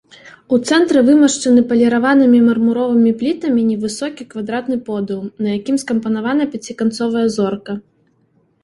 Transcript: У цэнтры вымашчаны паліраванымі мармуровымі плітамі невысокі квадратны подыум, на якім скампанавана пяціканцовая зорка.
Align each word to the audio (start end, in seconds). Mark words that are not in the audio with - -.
У 0.55 0.57
цэнтры 0.69 1.03
вымашчаны 1.09 1.61
паліраванымі 1.71 2.39
мармуровымі 2.47 3.11
плітамі 3.19 3.67
невысокі 3.69 4.29
квадратны 4.33 4.77
подыум, 4.89 5.25
на 5.45 5.55
якім 5.61 5.75
скампанавана 5.85 6.43
пяціканцовая 6.57 7.27
зорка. 7.39 7.81